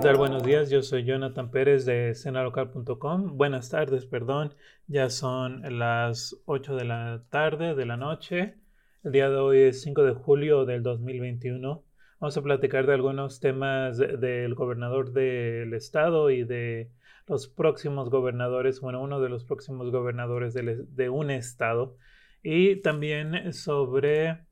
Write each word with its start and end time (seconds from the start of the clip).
Buenos 0.00 0.44
días, 0.44 0.70
yo 0.70 0.80
soy 0.80 1.02
Jonathan 1.04 1.50
Pérez 1.50 1.84
de 1.84 2.14
cenalocal.com. 2.14 3.36
Buenas 3.36 3.68
tardes, 3.68 4.06
perdón, 4.06 4.54
ya 4.86 5.10
son 5.10 5.60
las 5.76 6.40
8 6.44 6.76
de 6.76 6.84
la 6.84 7.24
tarde 7.30 7.74
de 7.74 7.84
la 7.84 7.96
noche. 7.96 8.54
El 9.02 9.10
día 9.10 9.28
de 9.28 9.36
hoy 9.36 9.58
es 9.58 9.82
5 9.82 10.04
de 10.04 10.12
julio 10.12 10.64
del 10.66 10.84
2021. 10.84 11.84
Vamos 12.20 12.36
a 12.36 12.42
platicar 12.42 12.86
de 12.86 12.94
algunos 12.94 13.40
temas 13.40 13.98
del 13.98 14.54
gobernador 14.54 15.12
del 15.12 15.74
estado 15.74 16.30
y 16.30 16.44
de 16.44 16.92
los 17.26 17.48
próximos 17.48 18.08
gobernadores, 18.08 18.80
bueno, 18.80 19.02
uno 19.02 19.20
de 19.20 19.30
los 19.30 19.44
próximos 19.44 19.90
gobernadores 19.90 20.54
de, 20.54 21.08
un 21.10 21.32
estado 21.32 21.96
y 22.44 22.76
también 22.82 23.52
sobre 23.52 24.46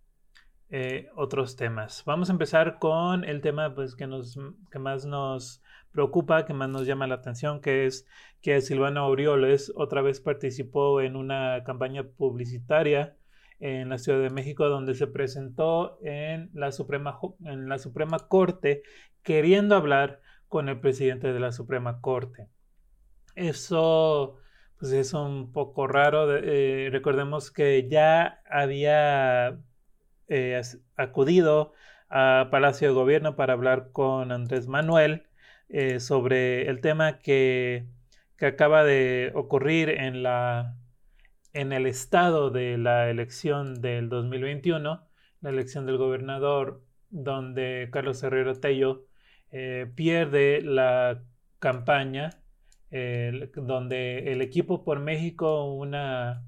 eh, 0.71 1.09
otros 1.15 1.57
temas. 1.57 2.03
Vamos 2.05 2.29
a 2.29 2.33
empezar 2.33 2.79
con 2.79 3.25
el 3.25 3.41
tema 3.41 3.75
pues, 3.75 3.95
que, 3.95 4.07
nos, 4.07 4.39
que 4.71 4.79
más 4.79 5.07
nos 5.07 5.63
preocupa, 5.93 6.45
que 6.45 6.55
más 6.55 6.69
nos 6.69 6.87
llama 6.87 7.07
la 7.07 7.17
atención, 7.17 7.61
que 7.61 7.87
es 7.87 8.07
que 8.43 8.61
Silvano 8.61 9.01
Aureoles 9.01 9.73
otra 9.77 10.03
vez 10.03 10.21
participó 10.21 11.01
en 11.01 11.17
una 11.17 11.63
campaña 11.65 12.05
publicitaria 12.05 13.17
en 13.61 13.89
la 13.89 13.99
Ciudad 13.99 14.21
de 14.21 14.31
México, 14.31 14.69
donde 14.69 14.95
se 14.95 15.07
presentó 15.07 15.99
en 16.03 16.51
la 16.53 16.73
Suprema, 16.73 17.19
en 17.45 17.69
la 17.69 17.79
Suprema 17.79 18.19
Corte 18.29 18.83
queriendo 19.23 19.75
hablar 19.75 20.21
con 20.49 20.69
el 20.69 20.81
presidente 20.81 21.33
de 21.33 21.41
la 21.41 21.53
Suprema 21.53 22.01
Corte. 22.01 22.49
Eso 23.35 24.37
pues 24.79 24.93
es 24.93 25.15
un 25.15 25.53
poco 25.53 25.87
raro. 25.87 26.37
Eh, 26.37 26.89
recordemos 26.91 27.51
que 27.51 27.89
ya 27.89 28.41
había 28.49 29.59
eh, 30.29 30.61
acudido 30.97 31.73
a 32.09 32.49
Palacio 32.51 32.89
de 32.89 32.95
Gobierno 32.95 33.37
para 33.37 33.53
hablar 33.53 33.91
con 33.93 34.33
Andrés 34.33 34.69
Manuel 34.69 35.27
eh, 35.69 36.01
sobre 36.01 36.69
el 36.69 36.81
tema 36.81 37.19
que, 37.19 37.87
que 38.37 38.47
acaba 38.47 38.85
de 38.85 39.33
ocurrir 39.35 39.91
en 39.91 40.23
la 40.23 40.77
en 41.53 41.73
el 41.73 41.87
estado 41.87 42.51
de 42.51 42.77
la 42.77 43.09
elección 43.09 43.81
del 43.81 44.11
2021, 44.11 45.03
la 45.41 45.51
elección 45.51 45.87
del 45.87 45.97
gobernador, 45.97 46.83
donde 47.09 47.89
Carlos 47.91 48.23
Herrero 48.23 48.61
Tello 48.61 49.07
eh, 49.53 49.91
pierde 49.95 50.61
la 50.61 51.23
campaña, 51.59 52.43
donde 52.91 54.33
el 54.33 54.43
equipo 54.43 54.85
por 54.85 55.01
México, 55.01 55.73
una, 55.73 56.45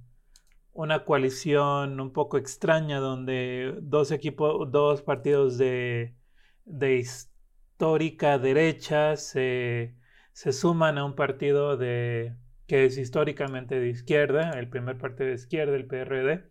una 0.78 1.04
coalición 1.04 2.00
un 2.00 2.12
poco 2.12 2.38
extraña, 2.38 3.00
donde 3.00 3.74
dos 3.82 4.12
equipos, 4.12 4.70
dos 4.70 5.02
partidos 5.02 5.58
de, 5.58 6.14
histórica 6.64 8.38
derecha 8.38 9.16
se 9.16 9.92
suman 10.32 10.98
a 10.98 11.04
un 11.04 11.16
partido 11.16 11.76
de 11.76 12.36
que 12.68 12.84
es 12.84 12.96
históricamente 12.96 13.80
de 13.80 13.88
izquierda, 13.88 14.52
el 14.52 14.68
primer 14.68 14.98
partido 14.98 15.30
de 15.30 15.34
izquierda, 15.34 15.74
el 15.74 15.86
PRD, 15.86 16.44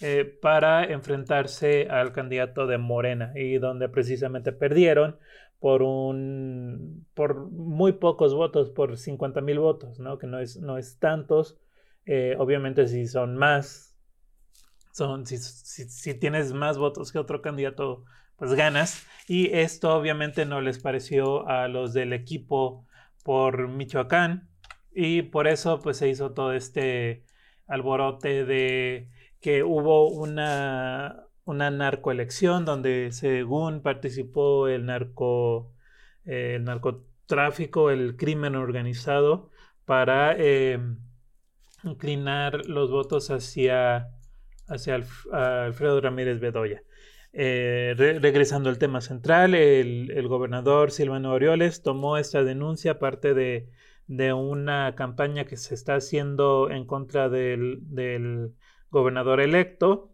eh, 0.00 0.24
para 0.40 0.84
enfrentarse 0.84 1.88
al 1.90 2.12
candidato 2.12 2.66
de 2.66 2.78
Morena 2.78 3.32
y 3.34 3.58
donde 3.58 3.90
precisamente 3.90 4.52
perdieron 4.52 5.18
por 5.58 5.82
un 5.82 7.04
por 7.12 7.50
muy 7.50 7.92
pocos 7.92 8.32
votos, 8.32 8.70
por 8.70 8.96
50 8.96 9.42
mil 9.42 9.58
votos, 9.58 9.98
¿no? 9.98 10.16
que 10.16 10.26
no 10.26 10.38
es, 10.38 10.56
no 10.56 10.78
es 10.78 10.98
tantos. 10.98 11.58
Eh, 12.06 12.34
obviamente 12.38 12.88
si 12.88 13.06
son 13.06 13.36
más, 13.36 13.96
son, 14.92 15.26
si, 15.26 16.14
tienes 16.14 16.52
más 16.52 16.78
votos 16.78 17.12
que 17.12 17.18
otro 17.18 17.42
candidato, 17.42 18.04
pues 18.36 18.54
ganas. 18.54 19.06
Y 19.28 19.48
esto 19.54 19.94
obviamente 19.94 20.46
no 20.46 20.60
les 20.60 20.78
pareció 20.78 21.46
a 21.48 21.68
los 21.68 21.92
del 21.92 22.12
equipo 22.12 22.86
por 23.24 23.68
Michoacán, 23.68 24.48
y 24.92 25.22
por 25.22 25.46
eso 25.46 25.80
pues 25.80 25.98
se 25.98 26.08
hizo 26.08 26.32
todo 26.32 26.52
este 26.52 27.24
alborote 27.66 28.44
de 28.44 29.08
que 29.40 29.62
hubo 29.62 30.08
una, 30.08 31.26
una 31.44 31.70
narcoelección 31.70 32.64
donde 32.64 33.12
según 33.12 33.82
participó 33.82 34.68
el 34.68 34.86
narco 34.86 35.72
el 36.24 36.64
narcotráfico, 36.64 37.90
el 37.90 38.16
crimen 38.16 38.54
organizado 38.56 39.50
para 39.84 40.34
eh, 40.38 40.78
inclinar 41.84 42.66
los 42.66 42.90
votos 42.90 43.30
hacia, 43.30 44.08
hacia 44.68 45.00
Alfredo 45.32 46.00
Ramírez 46.00 46.40
Bedoya. 46.40 46.82
Eh, 47.32 47.94
regresando 47.96 48.70
al 48.70 48.78
tema 48.78 49.00
central, 49.00 49.54
el, 49.54 50.10
el, 50.10 50.26
gobernador 50.26 50.90
Silvano 50.90 51.32
Orioles 51.32 51.82
tomó 51.82 52.16
esta 52.16 52.42
denuncia 52.42 52.98
parte 52.98 53.34
de 53.34 53.68
de 54.10 54.32
una 54.32 54.96
campaña 54.96 55.44
que 55.44 55.56
se 55.56 55.72
está 55.72 55.94
haciendo 55.94 56.68
en 56.70 56.84
contra 56.84 57.28
del, 57.28 58.52
gobernador 58.90 59.40
electo 59.40 60.12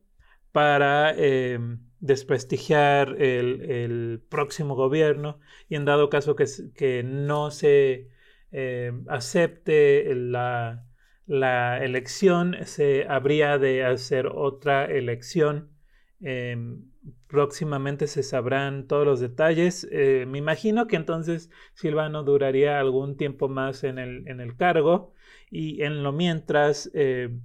para 0.52 1.14
eh, 1.16 1.58
desprestigiar 2.00 3.16
el, 3.22 4.22
próximo 4.28 4.74
gobierno 4.74 5.40
y 5.70 5.76
en 5.76 5.86
dado 5.86 6.10
caso 6.10 6.36
que, 6.36 6.44
que 6.74 7.02
no 7.04 7.50
se 7.50 8.10
eh, 8.52 8.92
acepte 9.08 10.14
la, 10.14 10.85
la, 11.26 11.82
elección, 11.84 12.56
se 12.64 13.06
habría 13.08 13.58
de 13.58 13.84
hacer 13.84 14.28
otra 14.28 14.84
elección 14.86 15.70
em, 16.20 16.84
próximamente 17.26 18.06
se 18.06 18.22
sabrán 18.22 18.86
todos 18.86 19.04
los 19.04 19.20
detalles. 19.20 19.86
Eh, 19.90 20.24
me 20.26 20.38
imagino 20.38 20.86
que 20.86 20.96
entonces 20.96 21.50
Silvano 21.74 22.22
duraría 22.22 22.80
algún 22.80 23.16
tiempo 23.16 23.48
más 23.48 23.84
en 23.84 23.98
el, 23.98 24.26
en 24.28 24.40
el 24.40 24.56
cargo 24.56 25.12
y 25.50 25.82
en 25.82 26.02
lo 26.02 26.12
mientras 26.12 26.90
eh, 26.94 27.38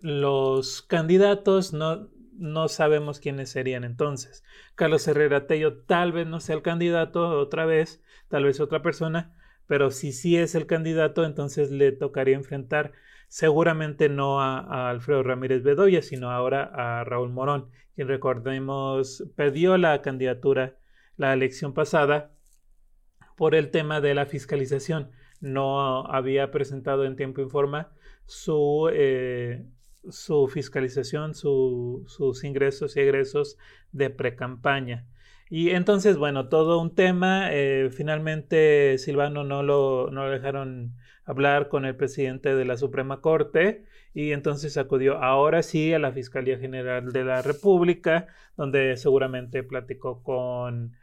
los 0.00 0.82
candidatos 0.82 1.72
no, 1.72 2.08
no 2.32 2.68
sabemos 2.68 3.20
quiénes 3.20 3.50
serían 3.50 3.84
entonces. 3.84 4.44
Carlos 4.74 5.06
Herrera 5.06 5.46
Tello 5.46 5.78
tal 5.84 6.12
vez 6.12 6.26
no 6.26 6.40
sea 6.40 6.56
el 6.56 6.62
candidato 6.62 7.38
otra 7.38 7.66
vez, 7.66 8.02
tal 8.28 8.44
vez 8.44 8.60
otra 8.60 8.82
persona, 8.82 9.36
pero 9.66 9.90
si 9.90 10.12
sí 10.12 10.36
es 10.36 10.54
el 10.54 10.66
candidato, 10.66 11.24
entonces 11.24 11.70
le 11.70 11.92
tocaría 11.92 12.36
enfrentar 12.36 12.92
seguramente 13.28 14.10
no 14.10 14.42
a, 14.42 14.90
Alfredo 14.90 15.22
Ramírez 15.22 15.62
Bedoya, 15.62 16.02
sino 16.02 16.30
ahora 16.30 16.64
a 16.74 17.04
Raúl 17.04 17.30
Morón, 17.30 17.70
quien 17.94 18.08
recordemos 18.08 19.24
perdió 19.36 19.78
la 19.78 20.02
candidatura 20.02 20.76
la 21.16 21.32
elección 21.32 21.72
pasada 21.72 22.32
por 23.36 23.54
el 23.54 23.70
tema 23.70 24.00
de 24.00 24.14
la 24.14 24.26
fiscalización. 24.26 25.10
No 25.40 26.06
había 26.06 26.50
presentado 26.50 27.04
en 27.04 27.16
tiempo 27.16 27.40
y 27.40 27.48
forma 27.48 27.92
su, 28.26 28.90
eh, 28.92 29.64
su 30.08 30.48
fiscalización, 30.48 31.34
sus 31.34 32.44
ingresos 32.44 32.96
y 32.96 33.00
egresos 33.00 33.56
de 33.92 34.10
precampaña. 34.10 35.06
Y 35.54 35.72
entonces, 35.72 36.16
bueno, 36.16 36.48
todo 36.48 36.80
un 36.80 36.94
tema. 36.94 37.52
Eh, 37.52 37.90
finalmente, 37.94 38.96
Silvano 38.96 39.44
no 39.44 39.62
lo, 39.62 40.08
no 40.10 40.24
lo 40.24 40.30
dejaron 40.30 40.96
hablar 41.26 41.68
con 41.68 41.84
el 41.84 41.94
presidente 41.94 42.54
de 42.54 42.64
la 42.64 42.78
Suprema 42.78 43.20
Corte 43.20 43.84
y 44.14 44.32
entonces 44.32 44.78
acudió 44.78 45.18
ahora 45.22 45.62
sí 45.62 45.92
a 45.92 45.98
la 45.98 46.10
Fiscalía 46.10 46.58
General 46.58 47.12
de 47.12 47.24
la 47.24 47.42
República, 47.42 48.28
donde 48.56 48.96
seguramente 48.96 49.62
platicó 49.62 50.22
con, 50.22 50.96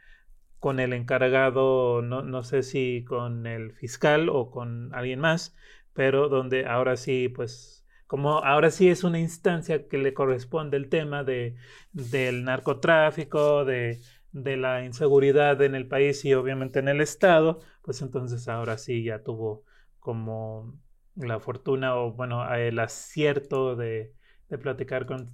con 0.58 0.80
el 0.80 0.94
encargado, 0.94 2.02
no, 2.02 2.22
no 2.22 2.42
sé 2.42 2.64
si 2.64 3.04
con 3.04 3.46
el 3.46 3.70
fiscal 3.74 4.28
o 4.28 4.50
con 4.50 4.92
alguien 4.92 5.20
más, 5.20 5.54
pero 5.92 6.28
donde 6.28 6.66
ahora 6.66 6.96
sí, 6.96 7.28
pues 7.28 7.86
como 8.08 8.38
ahora 8.38 8.72
sí 8.72 8.88
es 8.88 9.04
una 9.04 9.20
instancia 9.20 9.86
que 9.86 9.96
le 9.96 10.12
corresponde 10.12 10.76
el 10.76 10.88
tema 10.88 11.22
de, 11.22 11.54
del 11.92 12.42
narcotráfico, 12.42 13.64
de, 13.64 14.00
de 14.32 14.56
la 14.56 14.84
inseguridad 14.84 15.60
en 15.62 15.74
el 15.74 15.88
país 15.88 16.24
y 16.24 16.34
obviamente 16.34 16.78
en 16.78 16.88
el 16.88 17.00
Estado, 17.00 17.60
pues 17.82 18.00
entonces 18.02 18.48
ahora 18.48 18.78
sí 18.78 19.02
ya 19.02 19.22
tuvo 19.22 19.64
como 19.98 20.78
la 21.16 21.40
fortuna 21.40 21.96
o 21.96 22.12
bueno, 22.12 22.52
el 22.54 22.78
acierto 22.78 23.76
de, 23.76 24.14
platicar 24.62 25.06
con 25.06 25.30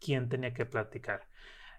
quien 0.00 0.28
tenía 0.28 0.54
que 0.54 0.66
platicar. 0.66 1.22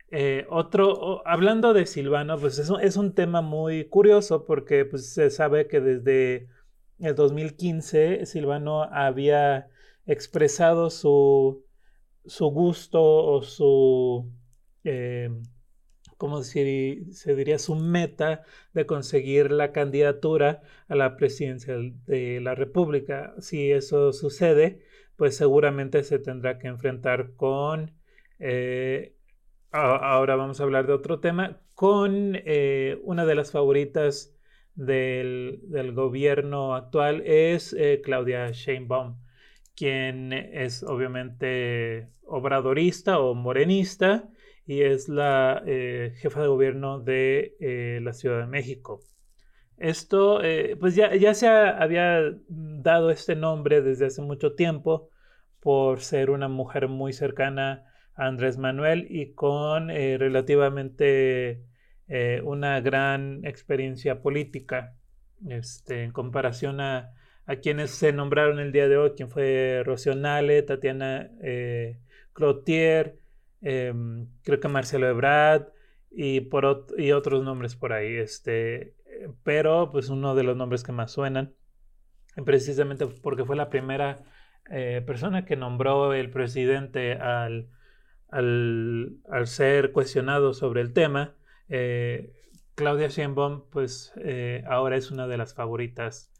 Eh, 0.09 0.45
otro, 0.49 1.25
hablando 1.27 1.73
de 1.73 1.85
Silvano, 1.85 2.37
pues 2.37 2.59
es 2.59 2.69
un, 2.69 2.81
es 2.81 2.97
un, 2.97 3.13
tema 3.13 3.41
muy 3.41 3.85
curioso 3.85 4.45
porque 4.45 4.85
pues, 4.85 5.13
se 5.13 5.29
sabe 5.29 5.67
que 5.67 5.79
desde 5.81 6.49
el 6.99 7.15
2015 7.15 8.25
Silvano 8.25 8.83
había 8.83 9.69
expresado 10.05 10.89
su, 10.89 11.65
su 12.25 12.47
gusto 12.47 13.01
o 13.01 13.41
su, 13.43 14.31
eh, 14.83 15.29
como 16.23 16.41
se, 16.41 17.03
se 17.11 17.35
diría, 17.35 17.59
su 17.59 17.75
meta 17.75 18.43
de 18.73 18.85
conseguir 18.85 19.51
la 19.51 19.73
candidatura 19.73 20.61
a 20.87 20.95
la 20.95 21.17
presidencia 21.17 21.75
de 21.75 22.39
la 22.39 22.55
República. 22.55 23.33
Si 23.39 23.69
eso 23.73 24.13
sucede, 24.13 24.79
pues 25.17 25.35
seguramente 25.35 26.01
se 26.05 26.19
tendrá 26.19 26.59
que 26.59 26.69
enfrentar 26.69 27.33
con, 27.35 27.91
eh, 28.39 29.17
ahora 29.71 30.37
vamos 30.37 30.61
a 30.61 30.63
hablar 30.63 30.87
de 30.87 30.93
otro 30.93 31.19
tema, 31.19 31.59
con 31.73 32.37
eh, 32.45 33.01
una 33.03 33.25
de 33.25 33.35
las 33.35 33.51
favoritas 33.51 34.33
del, 34.75 35.59
gobierno 35.93 36.73
actual 36.73 37.21
es 37.25 37.73
eh, 37.73 37.99
Claudia 38.01 38.49
Sheinbaum, 38.51 39.17
quien 39.75 40.31
es 40.31 40.83
obviamente 40.83 42.07
obradorista 42.25 43.19
o 43.19 43.35
morenista 43.35 44.29
y 44.65 44.81
es 44.81 45.09
la 45.09 45.61
eh, 45.65 46.13
jefa 46.17 46.41
de 46.41 46.47
gobierno 46.47 46.99
de 46.99 47.55
eh, 47.59 47.99
la 48.01 48.13
Ciudad 48.13 48.39
de 48.39 48.47
México. 48.47 49.01
Esto, 49.77 50.39
pues 50.79 50.95
ya, 50.95 51.13
ya 51.15 51.33
se 51.33 51.47
había 51.47 52.31
dado 52.47 53.09
este 53.09 53.35
nombre 53.35 53.81
desde 53.81 54.05
hace 54.05 54.21
mucho 54.21 54.53
tiempo 54.53 55.09
por 55.59 55.99
ser 56.01 56.29
una 56.29 56.47
mujer 56.47 56.87
muy 56.87 57.11
cercana 57.11 57.85
a 58.15 58.27
Andrés 58.27 58.57
Manuel 58.57 59.07
y 59.09 59.33
con 59.33 59.89
relativamente 59.89 61.63
eh, 62.07 62.41
una 62.43 62.81
gran 62.81 63.45
experiencia 63.45 64.21
política 64.21 64.95
este, 65.49 66.03
en 66.03 66.11
comparación 66.11 66.81
a, 66.81 67.11
quienes 67.61 67.91
se 67.91 68.13
nombraron 68.13 68.59
el 68.59 68.71
día 68.71 68.87
de 68.87 68.97
hoy, 68.97 69.11
quien 69.17 69.29
fue 69.29 69.81
Rocío 69.83 70.13
Tatiana 70.65 71.31
em, 73.63 74.27
creo 74.43 74.59
que 74.59 74.67
Marcelo 74.67 75.07
Ebrard 75.07 75.67
y, 76.11 76.41
por, 76.41 76.87
y 76.97 77.11
otros 77.11 77.43
nombres 77.43 77.75
por 77.75 77.93
ahí. 77.93 78.15
Este, 78.15 78.95
pero 79.43 79.91
pues 79.91 80.09
uno 80.09 80.35
de 80.35 80.43
los 80.43 80.55
nombres 80.55 80.83
que 80.83 80.91
más 80.91 81.11
suenan, 81.11 81.53
precisamente 82.45 83.07
porque 83.07 83.45
fue 83.45 83.55
la 83.55 83.69
primera 83.69 84.23
eh, 84.69 85.03
persona 85.05 85.45
que 85.45 85.55
nombró 85.55 86.13
el 86.13 86.29
presidente 86.29 87.13
al, 87.13 87.69
al, 88.29 89.17
al 89.29 89.47
ser 89.47 89.91
cuestionado 89.91 90.53
sobre 90.53 90.81
el 90.81 90.93
tema, 90.93 91.35
eh, 91.69 92.33
Claudia 92.75 93.07
Sheinbaum, 93.07 93.69
pues 93.69 94.13
eh, 94.17 94.63
ahora 94.67 94.97
es 94.97 95.11
una 95.11 95.27
de 95.27 95.37
las 95.37 95.53
favoritas 95.53 96.31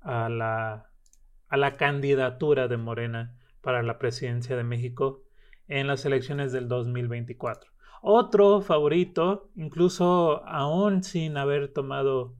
a 0.00 0.28
la, 0.28 0.90
a 1.48 1.56
la 1.56 1.76
candidatura 1.76 2.66
de 2.68 2.76
Morena 2.78 3.36
para 3.60 3.82
la 3.82 3.98
presidencia 3.98 4.56
de 4.56 4.64
México 4.64 5.22
en 5.72 5.86
las 5.86 6.04
elecciones 6.04 6.52
del 6.52 6.68
2024. 6.68 7.70
Otro 8.02 8.60
favorito, 8.60 9.50
incluso 9.56 10.44
aún 10.46 11.02
sin 11.02 11.38
haber 11.38 11.72
tomado 11.72 12.36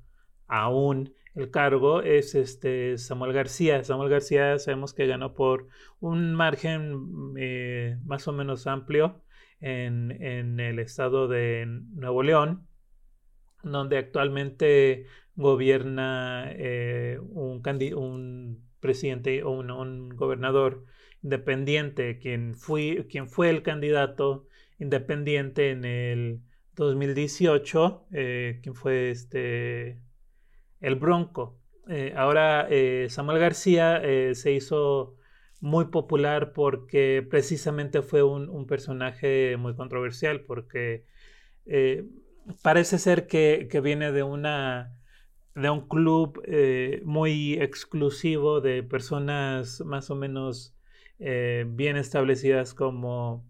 aún 0.49 1.14
el 1.34 1.50
cargo, 1.50 2.02
es 2.02 2.34
este 2.34 2.99
Samuel 2.99 3.32
García. 3.32 3.82
Samuel 3.84 4.11
García 4.11 4.58
sabemos 4.58 4.93
que 4.93 5.06
ganó 5.06 5.32
por 5.32 5.69
un 5.99 6.34
margen 6.34 7.32
eh, 7.38 7.96
más 8.05 8.29
o 8.29 8.32
menos 8.32 8.67
amplio 8.67 9.23
en, 9.61 10.61
el 10.61 10.79
estado 10.79 11.26
de 11.26 11.64
Nuevo 11.67 12.23
León, 12.23 12.67
donde 13.62 13.96
actualmente 13.96 15.06
gobierna 15.37 16.50
eh, 16.50 17.19
un, 17.19 17.62
un, 17.96 18.69
presidente 18.81 19.43
o 19.43 19.52
un, 19.52 20.11
gobernador 20.11 20.84
independiente, 21.22 22.19
quien, 22.19 22.54
quien 23.08 23.28
fue 23.28 23.50
el 23.50 23.62
candidato 23.62 24.46
independiente 24.78 25.70
en 25.70 25.84
el 25.84 26.40
2018, 26.74 28.06
eh, 28.12 28.60
quien 28.62 28.74
fue 28.74 29.10
este, 29.10 30.00
el 30.80 30.96
Bronco. 30.96 31.58
Eh, 31.88 32.14
ahora 32.16 32.69
Samuel 33.08 33.38
García 33.38 34.02
se 34.34 34.52
hizo 34.52 35.16
muy 35.62 35.86
popular 35.86 36.52
porque 36.52 37.26
precisamente 37.28 38.02
fue 38.02 38.24
un, 38.24 38.66
personaje 38.66 39.56
muy 39.56 39.74
controversial, 39.76 40.40
porque 40.40 41.06
eh, 41.66 42.04
parece 42.62 42.98
ser 42.98 43.28
que, 43.28 43.69
viene 43.82 44.10
de 44.10 44.24
una 44.24 44.98
de 45.54 45.70
un 45.70 45.86
club 45.86 46.42
eh, 46.46 47.00
muy 47.04 47.54
exclusivo 47.54 48.60
de 48.60 48.82
personas 48.82 49.82
más 49.82 50.10
o 50.10 50.16
menos 50.16 50.74
eh, 51.18 51.64
bien 51.68 51.96
establecidas 51.96 52.74
como 52.74 53.44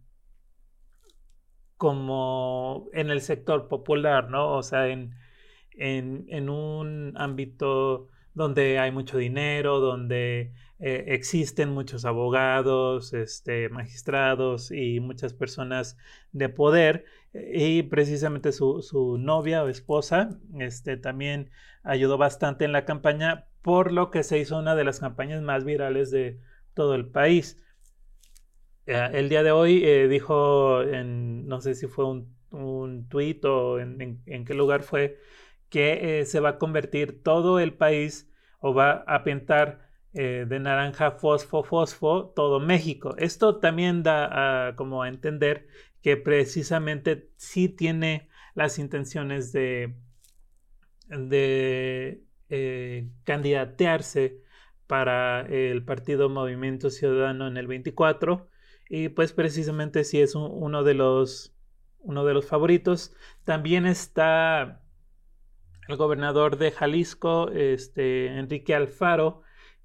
como 1.76 2.88
en 2.92 3.10
el 3.10 3.20
sector 3.20 3.66
popular, 3.66 4.30
¿no? 4.30 4.52
O 4.56 4.62
sea, 4.62 4.86
en, 4.88 5.16
en 5.76 6.48
un 6.48 7.12
ámbito 7.16 8.08
donde 8.34 8.78
hay 8.78 8.92
mucho 8.92 9.18
dinero, 9.18 9.80
donde 9.80 10.52
eh, 10.84 11.04
existen 11.14 11.70
muchos 11.70 12.04
abogados, 12.04 13.12
este, 13.12 13.68
magistrados 13.68 14.72
y 14.72 14.98
muchas 14.98 15.32
personas 15.32 15.96
de 16.32 16.48
poder 16.48 17.04
y 17.32 17.84
precisamente 17.84 18.50
su, 18.50 19.16
novia 19.20 19.62
o 19.62 19.68
esposa 19.68 20.30
este, 20.58 20.96
también 20.96 21.50
ayudó 21.84 22.18
bastante 22.18 22.64
en 22.64 22.72
la 22.72 22.84
campaña, 22.84 23.46
por 23.62 23.92
lo 23.92 24.10
que 24.10 24.24
se 24.24 24.38
hizo 24.38 24.58
una 24.58 24.74
de 24.74 24.82
las 24.82 24.98
campañas 24.98 25.40
más 25.42 25.64
virales 25.64 26.10
de 26.10 26.40
todo 26.74 26.94
el 26.94 27.06
país. 27.06 27.62
Eh, 28.86 29.10
el 29.12 29.28
día 29.28 29.42
de 29.42 29.52
hoy 29.52 29.84
eh, 29.84 30.08
dijo, 30.08 30.82
en, 30.82 31.46
no 31.46 31.60
sé 31.60 31.74
si 31.74 31.86
fue 31.86 32.04
un, 32.06 33.08
tuit 33.08 33.44
o 33.44 33.78
en, 33.80 34.44
qué 34.44 34.54
lugar 34.54 34.82
fue, 34.82 35.18
que 35.68 36.20
eh, 36.20 36.26
se 36.26 36.40
va 36.40 36.50
a 36.50 36.58
convertir 36.58 37.22
todo 37.22 37.60
el 37.60 37.74
país 37.74 38.30
o 38.60 38.74
va 38.74 39.04
a 39.06 39.24
pintar 39.24 39.90
de 40.12 40.60
naranja 40.60 41.12
fosfo 41.12 41.62
fosfo 41.64 42.34
todo 42.36 42.60
México. 42.60 43.14
Esto 43.16 43.60
también 43.60 44.02
da 44.02 44.68
a, 44.68 44.76
como 44.76 45.02
a 45.02 45.08
entender 45.08 45.68
que 46.02 46.18
precisamente 46.18 47.30
sí 47.36 47.70
tiene 47.70 48.28
las 48.54 48.78
intenciones 48.78 49.52
de, 49.52 49.94
de 51.08 52.24
candidatearse 53.24 54.41
para 54.92 55.46
el 55.48 55.86
partido 55.86 56.28
Movimiento 56.28 56.90
Ciudadano 56.90 57.46
en 57.46 57.56
el 57.56 57.66
24 57.66 58.50
y 58.90 59.08
pues 59.08 59.32
precisamente 59.32 60.04
sí 60.04 60.20
es 60.20 60.34
uno 60.34 60.82
de 60.82 60.92
los 60.92 61.56
uno 62.00 62.26
de 62.26 62.34
los 62.34 62.44
favoritos. 62.44 63.14
También 63.44 63.86
está 63.86 64.82
el 65.88 65.96
gobernador 65.96 66.58
de 66.58 66.72
Jalisco, 66.72 67.50
este, 67.52 68.38
Enrique 68.38 68.74
Alfaro, 68.74 69.40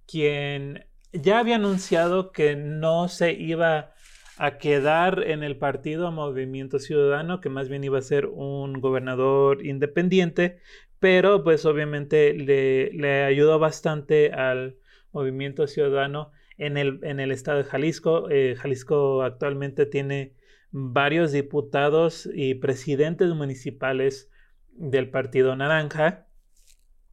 quien 0.05 0.85
ya 1.13 1.39
había 1.39 1.55
anunciado 1.55 2.33
que 2.33 2.57
no 2.57 3.07
se 3.07 3.31
iba 3.31 3.93
a 4.35 4.57
quedar 4.57 5.23
en 5.25 5.41
el 5.41 5.55
partido 5.55 6.11
Movimiento 6.11 6.79
Ciudadano, 6.79 7.39
que 7.39 7.47
más 7.47 7.69
bien 7.69 7.85
iba 7.85 7.97
a 7.97 8.01
ser 8.01 8.25
un 8.25 8.81
gobernador 8.81 9.65
independiente, 9.65 10.59
pero 10.99 11.45
pues 11.45 11.65
obviamente 11.65 12.33
le, 12.33 13.23
ayudó 13.23 13.57
bastante 13.57 14.33
al 14.33 14.75
Movimiento 15.11 15.67
Ciudadano 15.67 16.31
en 16.57 16.77
el, 16.77 16.99
en 17.03 17.19
el 17.19 17.31
estado 17.31 17.59
de 17.59 17.63
Jalisco. 17.63 18.29
Eh, 18.29 18.55
Jalisco 18.55 19.23
actualmente 19.23 19.85
tiene 19.85 20.33
varios 20.71 21.31
diputados 21.31 22.29
y 22.33 22.55
presidentes 22.55 23.29
municipales 23.29 24.29
del 24.71 25.09
Partido 25.09 25.55
Naranja. 25.55 26.27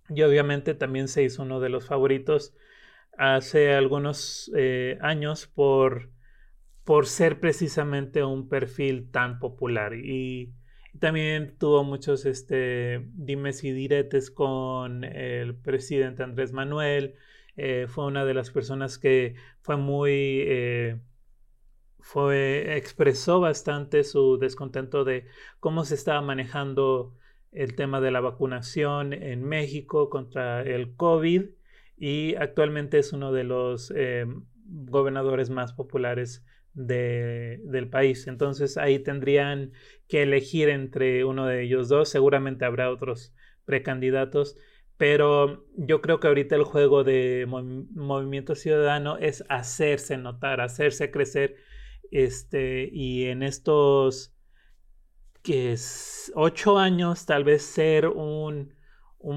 Y 0.08 0.22
obviamente 0.22 0.74
también 0.74 1.08
se 1.08 1.22
hizo 1.22 1.42
uno 1.42 1.60
de 1.60 1.70
los 1.70 1.86
favoritos 1.86 2.54
hace 3.16 3.72
algunos 3.72 4.50
eh, 4.56 4.98
años 5.00 5.46
por, 5.46 6.10
por 6.84 7.06
ser 7.06 7.40
precisamente 7.40 8.22
un 8.22 8.48
perfil 8.48 9.10
tan 9.10 9.38
popular. 9.38 9.94
Y, 9.94 10.52
también 11.00 11.56
tuvo 11.58 11.82
muchos 11.82 12.24
este, 12.24 13.04
dimes 13.14 13.64
y 13.64 13.72
diretes 13.72 14.30
con 14.30 15.02
el 15.02 15.56
presidente 15.56 16.22
Andrés 16.22 16.52
Manuel. 16.52 17.16
Eh, 17.56 17.86
fue 17.88 18.06
una 18.06 18.24
de 18.24 18.34
las 18.34 18.50
personas 18.50 18.98
que 18.98 19.34
fue 19.60 19.76
muy... 19.76 20.42
Eh, 20.46 21.00
fue, 22.00 22.76
expresó 22.76 23.40
bastante 23.40 24.04
su 24.04 24.36
descontento 24.38 25.04
de 25.04 25.26
cómo 25.58 25.84
se 25.84 25.94
estaba 25.94 26.20
manejando 26.20 27.16
el 27.50 27.74
tema 27.76 28.00
de 28.02 28.10
la 28.10 28.20
vacunación 28.20 29.14
en 29.14 29.42
México 29.42 30.10
contra 30.10 30.62
el 30.62 30.96
COVID 30.96 31.46
y 31.96 32.34
actualmente 32.34 32.98
es 32.98 33.12
uno 33.12 33.32
de 33.32 33.44
los 33.44 33.92
eh, 33.96 34.26
gobernadores 34.66 35.50
más 35.50 35.72
populares 35.72 36.44
del 36.74 37.88
país. 37.88 38.26
Entonces 38.26 38.76
ahí 38.76 38.98
tendrían 38.98 39.72
que 40.08 40.22
elegir 40.22 40.68
entre 40.68 41.24
uno 41.24 41.46
de 41.46 41.62
ellos 41.62 41.88
dos. 41.88 42.08
Seguramente 42.08 42.64
habrá 42.64 42.90
otros 42.90 43.32
precandidatos, 43.64 44.56
pero 44.96 45.66
yo 45.76 46.00
creo 46.00 46.20
que 46.20 46.28
ahorita 46.28 46.54
el 46.56 46.64
juego 46.64 47.04
de 47.04 47.46
movimiento 47.48 48.54
ciudadano 48.54 49.18
es 49.18 49.44
hacerse 49.48 50.16
notar, 50.16 50.60
hacerse 50.60 51.10
crecer. 51.10 51.56
Este, 52.10 52.88
y 52.92 53.24
en 53.24 53.42
estos 53.42 54.34
que 55.42 55.72
es 55.72 56.32
ocho 56.34 56.78
años, 56.78 57.26
tal 57.26 57.44
vez 57.44 57.62
ser 57.62 58.08
un, 58.08 58.72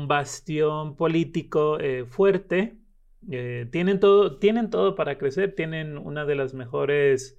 bastión 0.07 0.95
político 0.95 1.79
eh, 1.79 2.05
fuerte. 2.05 2.77
Eh, 3.29 3.67
tienen, 3.71 3.99
todo, 3.99 4.37
tienen 4.39 4.69
todo 4.69 4.95
para 4.95 5.17
crecer, 5.17 5.55
tienen 5.55 5.97
una 5.97 6.25
de 6.25 6.35
las 6.35 6.53
mejores 6.53 7.37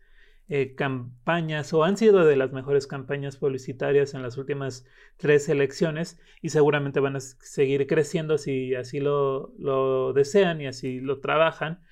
eh, 0.48 0.74
campañas 0.74 1.72
o 1.74 1.84
han 1.84 1.96
sido 1.96 2.24
de 2.24 2.36
las 2.36 2.52
mejores 2.52 2.86
campañas 2.86 3.36
publicitarias 3.36 4.14
en 4.14 4.22
las 4.22 4.38
últimas 4.38 4.86
tres 5.16 5.48
elecciones 5.48 6.20
y 6.42 6.48
seguramente 6.50 7.00
van 7.00 7.16
a 7.16 7.20
seguir 7.20 7.86
creciendo 7.86 8.38
si 8.38 8.74
así 8.74 9.00
lo, 9.00 10.12
desean 10.14 10.60
y 10.60 10.66
así 10.66 11.00
lo 11.00 11.20
trabajan. 11.20 11.82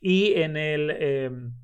Y 0.00 0.34
en 0.34 0.56
el, 0.56 0.90
em, 0.90 1.54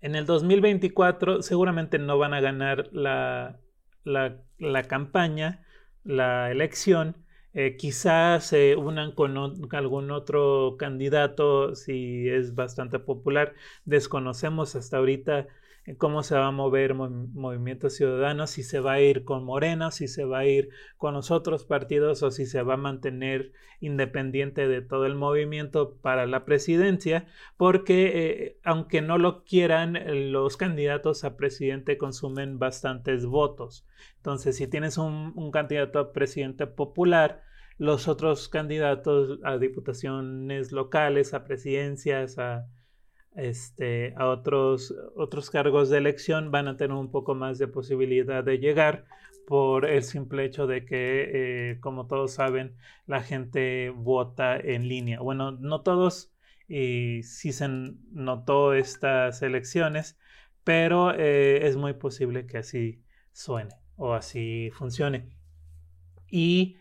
en 0.00 0.16
el 0.16 0.26
2024 0.26 1.42
seguramente 1.42 1.98
no 1.98 2.18
van 2.18 2.34
a 2.34 2.40
ganar 2.40 2.88
la, 2.92 3.60
la 4.04 4.82
campaña, 4.84 5.64
la 6.04 6.50
elección, 6.50 7.24
eh, 7.54 7.76
quizás 7.76 8.44
se 8.46 8.76
unan 8.76 9.12
con 9.12 9.36
algún 9.74 10.10
otro 10.10 10.76
candidato 10.78 11.74
si 11.74 12.28
es 12.28 12.54
bastante 12.54 12.98
popular. 12.98 13.54
Desconocemos 13.84 14.76
hasta 14.76 14.98
ahorita 14.98 15.48
cómo 15.96 16.22
se 16.22 16.34
va 16.34 16.48
a 16.48 16.50
mover 16.50 16.94
Movimiento 16.94 17.88
Ciudadano, 17.88 18.46
si 18.46 18.62
se 18.62 18.80
va 18.80 18.92
a 18.92 19.00
ir 19.00 19.24
con 19.24 19.44
Morena, 19.44 19.90
si 19.90 20.08
se 20.08 20.24
va 20.24 20.40
a 20.40 20.44
ir 20.44 20.70
con 20.96 21.14
los 21.14 21.30
otros 21.30 21.64
partidos 21.64 22.22
o 22.22 22.30
si 22.30 22.46
se 22.46 22.62
va 22.62 22.74
a 22.74 22.78
mantener 22.78 23.52
independiente 23.80 24.68
de 24.68 24.82
todo 24.82 25.06
el 25.06 25.14
movimiento 25.14 25.96
para 26.02 26.26
la 26.26 26.44
presidencia, 26.44 27.26
porque 27.56 28.12
eh, 28.14 28.58
aunque 28.64 29.00
no 29.00 29.18
lo 29.18 29.44
quieran, 29.44 29.98
los 30.32 30.56
candidatos 30.56 31.24
a 31.24 31.36
presidente 31.36 31.96
consumen 31.96 32.58
bastantes 32.58 33.24
votos. 33.24 33.86
Entonces, 34.16 34.56
si 34.56 34.66
tienes 34.66 34.98
un, 34.98 35.32
un 35.36 35.50
candidato 35.50 35.98
a 35.98 36.12
presidente 36.12 36.66
popular, 36.66 37.42
los 37.78 38.08
otros 38.08 38.48
candidatos 38.48 39.38
a 39.44 39.56
diputaciones 39.56 40.72
locales, 40.72 41.32
a 41.32 41.44
presidencias, 41.44 42.38
a, 42.38 42.66
este, 43.36 44.14
a 44.16 44.26
otros, 44.26 44.94
otros 45.16 45.50
cargos 45.50 45.90
de 45.90 45.98
elección 45.98 46.50
van 46.50 46.68
a 46.68 46.76
tener 46.76 46.96
un 46.96 47.10
poco 47.10 47.34
más 47.34 47.58
de 47.58 47.68
posibilidad 47.68 48.42
de 48.44 48.58
llegar 48.58 49.04
por 49.46 49.86
el 49.86 50.02
simple 50.02 50.44
hecho 50.44 50.66
de 50.66 50.84
que, 50.84 51.70
eh, 51.72 51.80
como 51.80 52.06
todos 52.06 52.32
saben, 52.32 52.76
la 53.06 53.22
gente 53.22 53.90
vota 53.90 54.58
en 54.58 54.88
línea. 54.88 55.20
Bueno, 55.20 55.52
no 55.52 55.80
todos, 55.82 56.34
y 56.68 57.22
sí 57.22 57.52
se 57.52 57.66
notó 58.12 58.74
estas 58.74 59.40
elecciones, 59.42 60.18
pero 60.64 61.14
eh, 61.14 61.66
es 61.66 61.76
muy 61.76 61.94
posible 61.94 62.46
que 62.46 62.58
así 62.58 63.02
suene 63.32 63.74
o 63.96 64.12
así 64.12 64.70
funcione. 64.74 65.30
Y 66.30 66.76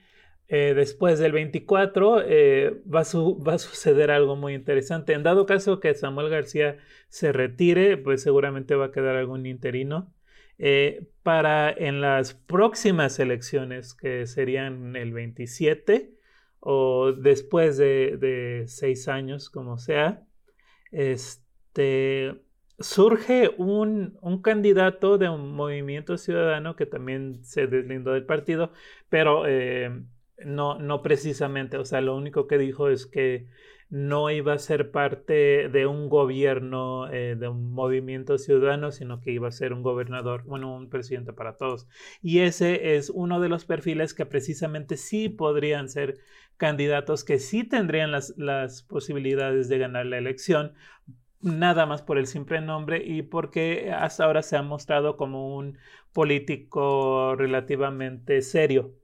eh, 0.50 0.74
después 0.74 1.20
del 1.20 1.34
24 1.34 2.22
eh, 2.25 2.82
va, 2.94 3.01
a 3.01 3.58
suceder 3.58 4.12
algo 4.12 4.36
muy 4.38 4.54
interesante. 4.54 5.13
En 5.13 5.24
dado 5.24 5.46
caso 5.46 5.80
que 5.82 5.94
Samuel 5.94 6.30
García 6.30 6.77
se 7.10 7.34
retire, 7.34 7.98
pues 7.98 8.22
seguramente 8.22 8.75
va 8.75 8.86
a 8.86 8.92
quedar 8.92 9.16
algún 9.18 9.46
interino. 9.46 10.13
Eh, 10.60 11.08
para 11.22 11.70
en 11.70 12.01
las 12.01 12.34
próximas 12.34 13.20
elecciones, 13.20 13.94
que 13.94 14.25
serían 14.25 14.96
el 14.96 15.13
27 15.13 16.16
o 16.60 17.12
después 17.12 17.77
de, 17.77 18.63
seis 18.68 19.08
años, 19.08 19.50
como 19.50 19.77
sea, 19.77 20.25
este, 20.92 22.42
surge 22.80 23.51
un, 23.58 24.18
un, 24.22 24.42
candidato 24.42 25.18
de 25.18 25.30
un 25.30 25.54
movimiento 25.54 26.18
ciudadano 26.18 26.75
que 26.75 26.86
también 26.86 27.44
se 27.44 27.68
deslindó 27.68 28.13
del 28.13 28.25
partido, 28.25 28.72
pero 29.10 29.46
no, 30.46 30.77
no 30.79 31.01
precisamente, 31.01 31.77
o 31.77 31.86
sea, 31.86 32.01
lo 32.01 32.15
único 32.15 32.48
que 32.48 32.58
dijo 32.58 32.89
es 32.89 33.06
que 33.06 33.48
no 33.89 34.29
iba 34.29 34.53
a 34.53 34.60
ser 34.60 34.91
parte 34.91 35.70
de 35.70 35.88
un 35.88 36.10
gobierno, 36.10 37.10
eh, 37.10 37.36
de 37.38 37.48
un 37.48 37.72
movimiento 37.72 38.38
ciudadano, 38.38 38.91
sino 38.91 39.22
que 39.22 39.32
iba 39.32 39.48
a 39.48 39.51
ser 39.51 39.72
un 39.72 39.82
gobernador, 39.82 40.44
bueno, 40.44 40.75
un 40.75 40.89
presidente 40.89 41.32
para 41.32 41.56
todos. 41.56 41.88
Y 42.22 42.39
ese 42.39 42.98
es 42.98 43.10
uno 43.10 43.39
de 43.39 43.50
los 43.50 43.65
perfiles 43.65 44.13
que 44.13 44.25
precisamente 44.25 44.98
sí 44.98 45.29
podrían 45.29 45.89
ser 45.89 46.17
candidatos 46.58 47.24
que 47.24 47.39
sí 47.39 47.63
tendrían 47.63 48.12
las, 48.12 48.34
las 48.38 48.84
posibilidades 48.84 49.70
de 49.70 49.77
ganar 49.77 50.06
la 50.06 50.17
elección, 50.17 50.74
nada 51.41 51.86
más 51.86 52.01
por 52.01 52.17
el 52.17 52.27
simple 52.27 52.62
nombre 52.62 53.03
y 53.06 53.22
porque 53.22 53.91
hasta 53.91 54.25
ahora 54.25 54.41
se 54.41 54.58
ha 54.58 54.63
mostrado 54.63 55.17
como 55.17 55.56
un 55.56 55.77
político 56.12 57.36
relativamente 57.36 58.41
serio 58.41 58.96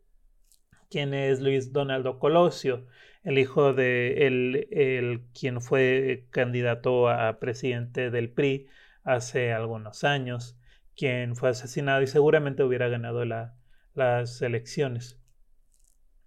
quien 0.93 1.15
es 1.15 1.41
Luis 1.41 1.73
Donaldo 1.73 2.19
Colosio, 2.19 2.85
el 3.23 3.39
hijo 3.39 3.73
de 3.73 4.27
el, 4.27 5.23
quien 5.33 5.59
fue 5.59 6.27
candidato 6.29 7.09
a 7.09 7.39
presidente 7.39 8.11
del 8.11 8.29
PRI 8.29 8.67
hace 9.03 9.53
algunos 9.53 10.03
años, 10.03 10.55
quien 10.95 11.35
fue 11.35 11.49
asesinado 11.49 12.03
y 12.03 12.07
seguramente 12.07 12.63
hubiera 12.63 12.89
ganado 12.89 13.25
las 13.25 14.41
elecciones. 14.43 15.19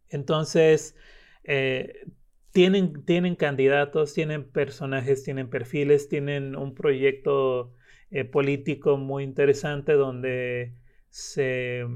Entonces, 0.08 0.96
eh, 1.44 2.04
tienen, 2.50 3.04
tienen, 3.04 3.37
candidatos, 3.37 4.14
tienen 4.14 4.50
personajes, 4.50 5.23
tienen 5.23 5.49
perfiles, 5.49 6.08
tienen 6.08 6.56
un 6.56 6.75
proyecto 6.75 7.73
eh, 8.11 8.25
político 8.25 8.96
muy 8.96 9.23
interesante 9.23 9.92
donde 9.92 10.75
se 11.08 11.87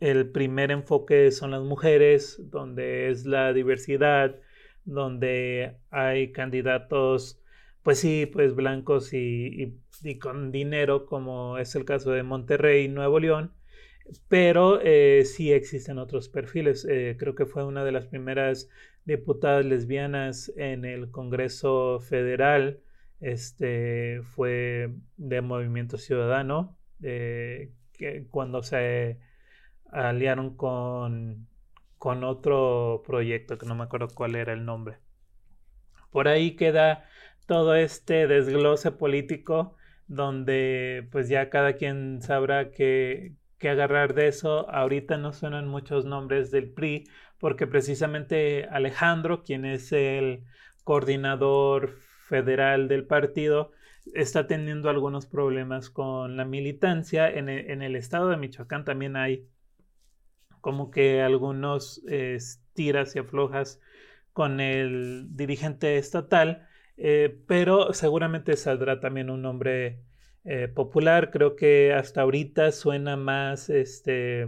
el 0.00 0.30
primer 0.30 0.70
enfoque 0.70 1.30
son 1.30 1.50
las 1.52 1.62
mujeres, 1.62 2.40
donde 2.50 3.10
es 3.10 3.26
la 3.26 3.52
diversidad, 3.52 4.36
donde 4.84 5.76
hay 5.90 6.32
candidatos, 6.32 7.40
pues 7.82 7.98
sí, 7.98 8.26
pues 8.26 8.54
blancos 8.54 9.12
y, 9.12 9.78
con 10.20 10.52
dinero, 10.52 11.06
como 11.06 11.58
es 11.58 11.74
el 11.74 11.84
caso 11.84 12.12
de 12.12 12.22
Monterrey 12.22 12.84
y 12.84 12.88
Nuevo 12.88 13.20
León, 13.20 13.52
pero 14.28 14.80
eh, 14.82 15.24
sí 15.24 15.52
existen 15.52 15.98
otros 15.98 16.28
perfiles. 16.28 16.86
Eh, 16.88 17.16
creo 17.18 17.34
que 17.34 17.46
fue 17.46 17.64
una 17.64 17.84
de 17.84 17.92
las 17.92 18.06
primeras 18.06 18.68
diputadas 19.04 19.64
lesbianas 19.64 20.52
en 20.56 20.84
el 20.84 21.10
Congreso 21.10 22.00
Federal, 22.00 22.80
este, 23.20 24.22
fue 24.22 24.94
de 25.16 25.40
Movimiento 25.42 25.98
Ciudadano, 25.98 26.78
eh, 27.02 27.72
que 27.92 28.26
cuando 28.30 28.62
se 28.62 29.18
aliaron 29.92 30.56
con, 30.56 31.48
con 31.98 32.24
otro 32.24 33.02
proyecto 33.06 33.58
que 33.58 33.66
no 33.66 33.74
me 33.74 33.84
acuerdo 33.84 34.08
cuál 34.14 34.36
era 34.36 34.52
el 34.52 34.64
nombre. 34.64 34.98
Por 36.10 36.28
ahí 36.28 36.56
queda 36.56 37.04
todo 37.46 37.74
este 37.74 38.26
desglose 38.26 38.92
político 38.92 39.76
donde 40.06 41.08
pues 41.12 41.28
ya 41.28 41.50
cada 41.50 41.74
quien 41.74 42.20
sabrá 42.20 42.72
qué, 42.72 43.34
agarrar 43.62 44.14
de 44.14 44.28
eso. 44.28 44.68
Ahorita 44.70 45.16
no 45.18 45.32
suenan 45.32 45.68
muchos 45.68 46.04
nombres 46.04 46.50
del 46.50 46.70
PRI 46.72 47.08
porque 47.38 47.66
precisamente 47.66 48.66
Alejandro, 48.70 49.42
quien 49.44 49.64
es 49.64 49.92
el 49.92 50.44
coordinador 50.84 51.90
federal 52.26 52.88
del 52.88 53.06
partido, 53.06 53.72
está 54.14 54.46
teniendo 54.46 54.90
algunos 54.90 55.26
problemas 55.26 55.90
con 55.90 56.36
la 56.36 56.44
militancia. 56.44 57.30
En 57.30 57.48
en 57.48 57.82
el 57.82 57.94
estado 57.94 58.30
de 58.30 58.36
Michoacán 58.36 58.84
también 58.84 59.16
hay 59.16 59.46
como 60.60 60.90
que 60.90 61.22
algunos 61.22 62.02
eh, 62.08 62.38
tiras 62.74 63.16
y 63.16 63.20
aflojas 63.20 63.80
con 64.32 64.60
el 64.60 65.28
dirigente 65.30 65.96
estatal, 65.96 66.68
eh, 66.96 67.38
pero 67.46 67.92
seguramente 67.92 68.56
saldrá 68.56 69.00
también 69.00 69.30
un 69.30 69.42
nombre 69.42 70.02
eh, 70.44 70.68
popular. 70.68 71.30
Creo 71.30 71.56
que 71.56 71.92
hasta 71.92 72.22
ahorita 72.22 72.72
suena 72.72 73.16
más 73.16 73.70
este, 73.70 74.46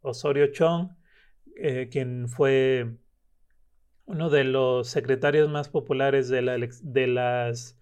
Osorio 0.00 0.48
Chong, 0.52 0.90
quien 1.90 2.28
fue 2.28 2.96
uno 4.06 4.28
de 4.30 4.44
los 4.44 4.88
secretarios 4.88 5.48
más 5.48 5.68
populares 5.68 6.28
de, 6.28 6.42
la, 6.42 6.58
de 6.58 7.06
las, 7.06 7.78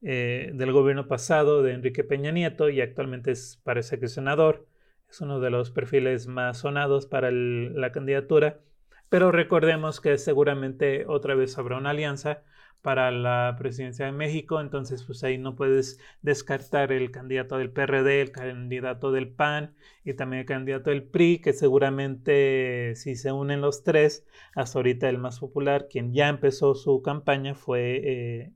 del 0.00 0.72
gobierno 0.72 1.08
pasado 1.08 1.62
de 1.62 1.72
Enrique 1.72 2.04
Peña 2.04 2.30
Nieto 2.30 2.68
y 2.68 2.80
actualmente 2.80 3.32
es, 3.32 3.60
parece 3.64 3.98
que 3.98 4.06
es 4.06 4.12
senador 4.12 4.69
es 5.10 5.20
uno 5.20 5.40
de 5.40 5.50
los 5.50 5.70
perfiles 5.70 6.26
más 6.26 6.58
sonados 6.58 7.06
para 7.06 7.30
la 7.30 7.92
candidatura, 7.92 8.60
pero 9.08 9.32
recordemos 9.32 10.00
que 10.00 10.16
seguramente 10.18 11.04
otra 11.06 11.34
vez 11.34 11.58
habrá 11.58 11.78
una 11.78 11.90
alianza 11.90 12.44
para 12.80 13.10
la 13.10 13.56
presidencia 13.58 14.06
de 14.06 14.12
México, 14.12 14.60
entonces 14.60 15.02
pues 15.04 15.22
ahí 15.24 15.36
no 15.36 15.54
puedes 15.56 15.98
descartar 16.22 16.92
el 16.92 17.10
candidato 17.10 17.58
del 17.58 17.70
PRD, 17.70 18.22
el 18.22 18.32
candidato 18.32 19.12
del 19.12 19.28
PAN 19.28 19.74
y 20.04 20.14
también 20.14 20.40
el 20.40 20.46
candidato 20.46 20.90
del 20.90 21.02
PRI, 21.02 21.40
que 21.40 21.52
seguramente 21.52 22.94
si 22.94 23.16
se 23.16 23.32
unen 23.32 23.60
los 23.60 23.82
tres, 23.82 24.26
hasta 24.54 24.78
ahorita 24.78 25.08
el 25.08 25.18
más 25.18 25.40
popular, 25.40 25.88
quien 25.90 26.14
ya 26.14 26.28
empezó 26.28 26.74
su 26.74 27.02
campaña 27.02 27.54
fue, 27.54 28.00
eh, 28.02 28.52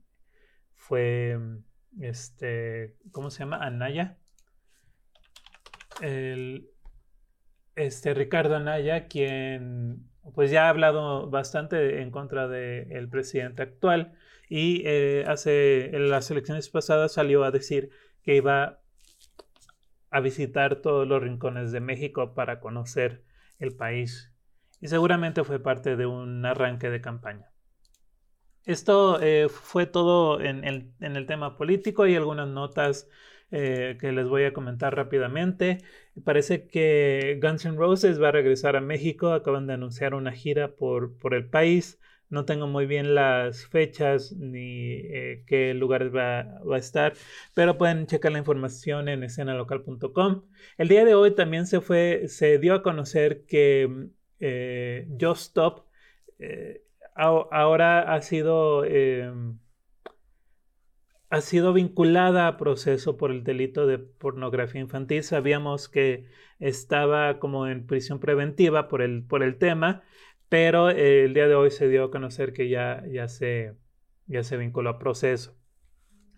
fue, 0.73 1.37
este, 1.99 2.95
¿cómo 3.11 3.29
se 3.29 3.39
llama? 3.39 3.57
Anaya 3.57 4.17
el, 6.01 6.69
este 7.75 8.13
Ricardo 8.13 8.55
Anaya, 8.55 9.07
quien 9.07 10.09
pues 10.33 10.49
ya 10.51 10.65
ha 10.65 10.69
hablado 10.69 11.29
bastante 11.29 12.01
en 12.01 12.09
contra 12.09 12.47
del 12.47 13.09
presidente 13.09 13.61
actual 13.61 14.17
y 14.49 14.81
eh, 14.85 15.23
hace, 15.27 15.95
en 15.95 16.09
las 16.09 16.31
elecciones 16.31 16.69
pasadas 16.69 17.13
salió 17.13 17.43
a 17.43 17.51
decir 17.51 17.89
que 18.23 18.35
iba 18.35 18.79
a 20.09 20.19
visitar 20.21 20.77
todos 20.77 21.07
los 21.07 21.21
rincones 21.21 21.71
de 21.71 21.79
México 21.79 22.33
para 22.33 22.59
conocer 22.59 23.23
el 23.59 23.75
país 23.75 24.31
y 24.81 24.87
seguramente 24.87 25.43
fue 25.43 25.59
parte 25.59 25.95
de 25.95 26.05
un 26.05 26.45
arranque 26.45 26.89
de 26.89 27.01
campaña. 27.01 27.51
Esto 28.65 29.19
eh, 29.21 29.47
fue 29.47 29.85
todo 29.85 30.41
en 30.41 30.63
el, 30.63 31.25
tema 31.27 31.55
político 31.55 32.07
y 32.07 32.15
algunas 32.15 32.47
notas 32.47 33.07
eh, 33.57 33.97
que 33.99 34.11
les 34.11 34.27
voy 34.27 34.43
a 34.43 34.53
comentar 34.53 34.95
rápidamente. 34.95 35.77
Parece 36.25 36.67
que 36.67 37.39
Guns 37.41 37.65
N' 37.65 37.77
Roses 37.77 38.21
va 38.21 38.27
a 38.29 38.31
regresar 38.31 38.75
a 38.75 38.81
México. 38.81 39.31
Acaban 39.31 39.65
de 39.65 39.73
anunciar 39.73 40.13
una 40.13 40.33
gira 40.33 40.75
por, 40.75 41.17
por 41.17 41.33
el 41.33 41.47
país. 41.49 41.99
No 42.29 42.43
tengo 42.45 42.67
muy 42.67 42.85
bien 42.85 43.15
las 43.15 43.65
fechas 43.67 44.33
ni 44.33 44.91
eh, 44.93 45.43
qué 45.47 45.73
lugares 45.73 46.13
va, 46.13 46.59
va, 46.69 46.75
a 46.75 46.79
estar, 46.79 47.13
pero 47.53 47.77
pueden 47.77 48.07
checar 48.07 48.31
la 48.31 48.39
información 48.39 49.07
en 49.09 49.23
escenalocal.com. 49.23 50.43
El 50.77 50.87
día 50.89 51.05
de 51.05 51.15
hoy 51.15 51.31
también 51.35 51.65
se, 51.67 51.81
fue, 51.81 52.27
se 52.27 52.57
dio 52.59 52.73
a 52.73 52.83
conocer 52.83 53.45
que 53.45 54.09
eh, 54.39 55.07
Just 55.19 55.41
Stop 55.49 55.85
eh, 56.39 56.83
ahora 57.15 58.13
ha 58.13 58.21
sido, 58.21 58.83
em, 58.85 59.59
ha 61.29 61.41
sido 61.41 61.73
vinculada 61.73 62.47
a 62.47 62.57
proceso 62.57 63.17
por 63.17 63.31
el 63.31 63.43
delito 63.43 63.87
de 63.87 63.97
pornografía 63.97 64.81
infantil. 64.81 65.23
Sabíamos 65.23 65.89
que 65.89 66.25
estaba 66.59 67.39
como 67.39 67.67
en 67.67 67.85
prisión 67.85 68.19
preventiva 68.19 68.87
por 68.87 69.01
el, 69.01 69.23
por 69.23 69.43
el 69.43 69.57
tema, 69.57 70.03
pero 70.49 70.89
el 70.89 71.33
día 71.33 71.47
de 71.47 71.55
hoy 71.55 71.71
se 71.71 71.89
dio 71.89 72.05
a 72.05 72.11
conocer 72.11 72.53
que 72.53 72.69
ya, 72.69 73.03
ya, 73.11 73.27
se, 73.27 73.75
ya 74.27 74.43
se 74.43 74.57
vinculó 74.57 74.91
a 74.91 74.99
proceso. 74.99 75.57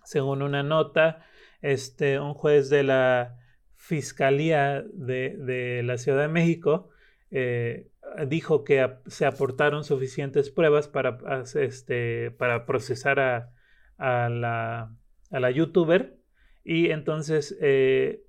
Según 0.03 0.41
una 0.41 0.63
nota, 0.63 1.25
este, 1.62 2.20
un 2.20 2.34
juez 2.34 2.70
de 2.70 2.84
la 2.84 3.38
Fiscalía 3.75 4.84
de, 4.94 5.38
de 5.38 5.84
la 5.84 5.98
Ciudad 5.98 6.22
de 6.22 6.27
México 6.27 6.89
eh, 7.29 7.89
dijo 8.27 8.63
que 8.63 8.89
se 9.08 9.25
aportaron 9.25 9.84
suficientes 9.84 10.50
pruebas 10.50 10.88
para, 10.88 11.20
este, 11.56 12.32
para 12.32 12.65
procesar 12.65 13.20
a, 13.20 13.53
la, 13.98 14.96
a, 15.32 15.39
la, 15.39 15.51
youtuber 15.51 16.18
y 16.63 16.92
entonces 16.92 17.58
eh, 17.62 18.24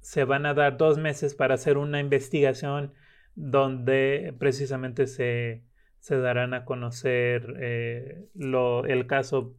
se 0.00 0.24
van 0.24 0.46
a 0.46 0.54
dar 0.54 0.76
dos 0.76 0.98
meses 0.98 1.34
para 1.34 1.54
hacer 1.54 1.78
una 1.78 2.00
investigación 2.00 2.92
donde 3.34 4.34
precisamente 4.38 5.06
se, 5.06 5.64
se 6.00 6.18
darán 6.18 6.54
a 6.54 6.64
conocer 6.64 7.54
eh, 7.60 8.28
lo, 8.34 8.84
el 8.84 9.06
caso 9.06 9.56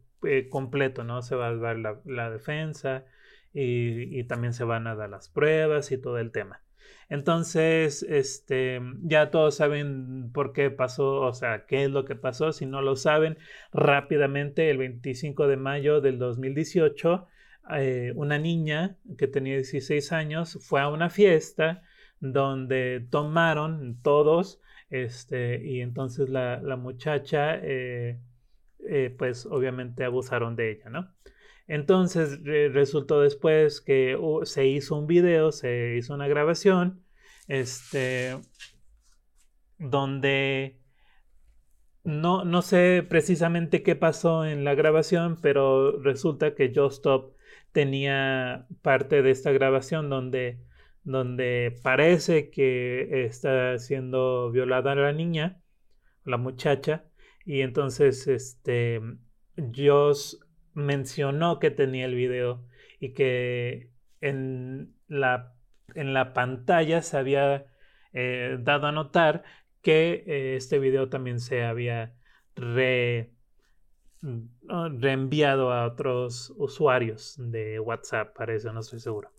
completo, 0.50 1.02
¿no? 1.02 1.22
Se 1.22 1.34
va 1.34 1.48
a 1.48 1.56
dar 1.56 1.78
la, 2.04 2.30
defensa 2.30 3.06
y, 3.54 4.18
y 4.18 4.24
también 4.24 4.52
se 4.52 4.64
van 4.64 4.86
a 4.86 4.94
dar 4.94 5.08
las 5.08 5.30
pruebas 5.30 5.92
y 5.92 5.98
todo 5.98 6.18
el 6.18 6.30
tema. 6.30 6.60
Entonces, 7.08 8.04
este, 8.04 8.80
ya 9.02 9.30
todos 9.30 9.56
saben 9.56 10.30
por 10.32 10.52
qué 10.52 10.70
pasó, 10.70 11.22
o 11.22 11.32
sea, 11.32 11.66
qué 11.66 11.84
es 11.84 11.90
lo 11.90 12.04
que 12.04 12.14
pasó. 12.14 12.52
Si 12.52 12.66
no 12.66 12.82
lo 12.82 12.96
saben, 12.96 13.36
rápidamente, 13.72 14.70
el 14.70 14.78
25 14.78 15.48
de 15.48 15.56
mayo 15.56 16.00
del 16.00 16.18
2018, 16.18 17.26
eh, 17.76 18.12
una 18.14 18.38
niña 18.38 18.96
que 19.18 19.26
tenía 19.26 19.54
16 19.56 20.12
años 20.12 20.58
fue 20.60 20.80
a 20.80 20.88
una 20.88 21.10
fiesta 21.10 21.82
donde 22.20 23.06
tomaron 23.10 24.00
todos, 24.02 24.60
este, 24.90 25.64
y 25.64 25.80
entonces 25.80 26.28
la, 26.28 26.60
muchacha, 26.76 27.56
eh, 27.56 28.20
eh, 28.88 29.14
pues 29.16 29.46
obviamente 29.46 30.04
abusaron 30.04 30.56
de 30.56 30.72
ella, 30.72 30.90
¿no? 30.90 31.12
Entonces 31.70 32.42
resultó 32.42 33.20
después 33.20 33.80
que 33.80 34.18
se 34.42 34.66
hizo 34.66 34.96
un 34.98 35.06
video, 35.06 35.52
se 35.52 35.94
hizo 35.96 36.14
una 36.14 36.26
grabación, 36.26 37.04
este, 37.46 38.36
donde 39.78 40.80
no, 42.02 42.44
no 42.44 42.62
sé 42.62 43.06
precisamente 43.08 43.84
qué 43.84 43.94
pasó 43.94 44.44
en 44.44 44.64
la 44.64 44.74
grabación, 44.74 45.38
pero 45.40 46.02
resulta 46.02 46.56
que 46.56 46.72
Joe 46.74 46.88
Stop 46.88 47.36
tenía 47.70 48.66
parte 48.82 49.22
de 49.22 49.30
esta 49.30 49.52
grabación 49.52 50.10
donde, 50.10 50.64
donde 51.04 51.78
parece 51.84 52.50
que 52.50 53.26
está 53.26 53.78
siendo 53.78 54.50
violada 54.50 54.96
la 54.96 55.12
niña, 55.12 55.62
la 56.24 56.36
muchacha, 56.36 57.04
y 57.44 57.60
entonces 57.60 58.26
este, 58.26 59.00
Joss 59.72 60.40
mencionó 60.80 61.58
que 61.58 61.70
tenía 61.70 62.06
el 62.06 62.14
video 62.14 62.66
y 62.98 63.12
que 63.12 63.90
en 64.20 64.94
la, 65.08 65.54
en 65.94 66.14
la 66.14 66.32
pantalla 66.32 67.02
se 67.02 67.16
había 67.16 67.66
eh, 68.12 68.58
dado 68.60 68.86
a 68.88 68.92
notar 68.92 69.44
que 69.82 70.24
eh, 70.26 70.56
este 70.56 70.78
video 70.78 71.08
también 71.08 71.40
se 71.40 71.64
había 71.64 72.14
re, 72.54 73.32
reenviado 74.22 75.72
a 75.72 75.86
otros 75.86 76.52
usuarios 76.56 77.36
de 77.38 77.80
WhatsApp, 77.80 78.36
parece, 78.36 78.72
no 78.72 78.80
estoy 78.80 79.00
seguro. 79.00 79.30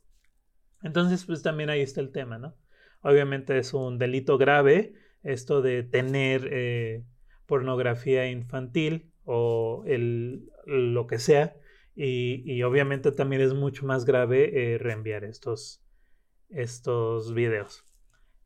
Entonces, 0.82 1.26
pues 1.26 1.44
también 1.44 1.70
ahí 1.70 1.82
está 1.82 2.02
el 2.02 2.12
tema, 2.12 2.40
¿no? 2.40 2.56
Obviamente 3.02 3.58
es 3.58 3.74
un 3.74 3.98
delito 3.98 4.38
grave 4.38 4.94
esto 5.24 5.62
de 5.62 5.84
tener 5.84 6.48
eh, 6.52 7.04
pornografía 7.46 8.30
infantil 8.30 9.11
o 9.34 9.84
el, 9.88 10.50
lo 10.66 11.08
que 11.08 11.18
sea. 11.18 11.56
Y, 11.96 12.62
obviamente 12.64 13.12
también 13.12 13.42
es 13.42 13.54
mucho 13.54 13.86
más 13.86 14.06
grave 14.06 14.74
eh, 14.74 14.78
reenviar 14.78 15.24
estos, 15.24 15.82
estos 16.50 17.34
videos. 17.34 17.86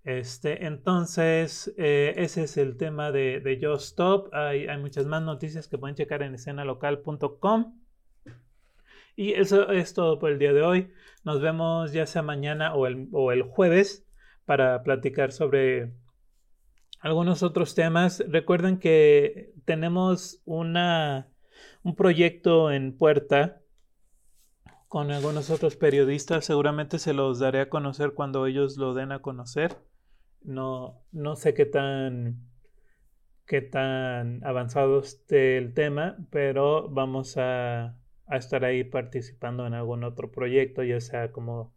Este, 0.04 0.65
entonces, 0.67 1.74
eh, 1.78 2.13
ese 2.17 2.43
es 2.43 2.58
el 2.58 2.78
tema 2.78 3.12
de, 3.12 3.39
de 3.39 3.60
Just 3.62 3.86
Stop. 3.88 4.34
Hay, 4.34 4.67
hay, 4.67 4.78
muchas 4.80 5.08
más 5.08 5.24
noticias 5.24 5.67
que 5.67 5.78
pueden 5.78 5.95
checar 5.95 6.21
en 6.21 6.36
escenalocal.com. 6.36 7.82
Y 9.15 9.34
eso 9.34 9.71
es 9.71 9.93
todo 9.93 10.19
por 10.19 10.32
el 10.32 10.39
día 10.39 10.54
de 10.54 10.62
hoy. 10.62 10.91
Nos 11.24 11.41
vemos 11.41 11.93
ya 11.93 12.06
sea 12.06 12.21
mañana 12.21 12.76
o 12.76 12.86
el, 12.86 13.08
o 13.12 13.32
el 13.32 13.43
jueves 13.43 14.06
para 14.45 14.84
platicar 14.84 15.32
sobre 15.32 15.93
algunos 17.06 17.44
otros 17.44 17.76
temas. 17.76 18.24
Recuerden 18.28 18.80
que 18.80 19.54
tenemos 19.63 20.41
una, 20.44 21.28
un 21.84 21.96
proyecto 21.96 22.72
en 22.72 22.98
puerta 22.98 23.62
con 24.88 25.12
algunos 25.12 25.52
otros 25.52 25.76
periodistas. 25.76 26.46
Seguramente 26.46 26.98
se 26.98 27.13
los 27.13 27.38
daré 27.38 27.62
a 27.62 27.70
conocer 27.70 28.15
cuando 28.15 28.48
ellos 28.48 28.78
lo 28.78 28.96
den 28.96 29.12
a 29.12 29.20
conocer. 29.20 29.78
No, 30.41 31.04
no 31.12 31.36
sé 31.36 31.54
qué 31.54 31.68
tan, 31.68 32.50
qué 33.46 33.62
tan 33.62 34.44
avanzado 34.44 35.00
esté 35.00 35.60
el 35.60 35.76
tema, 35.76 36.18
pero 36.32 36.89
vamos 36.89 37.38
a, 37.38 38.00
a 38.26 38.36
estar 38.36 38.65
ahí 38.65 38.84
participando 38.84 39.68
en 39.68 39.76
algún 39.76 40.04
otro 40.04 40.32
proyecto, 40.32 40.82
ya 40.82 41.00
sea 41.00 41.32
como 41.32 41.74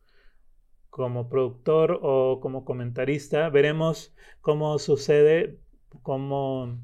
como 0.98 1.28
productor 1.28 2.00
o 2.02 2.40
como 2.40 2.64
comentarista. 2.64 3.48
Veremos 3.50 4.12
cómo 4.40 4.80
sucede, 4.80 5.60
cómo 6.02 6.76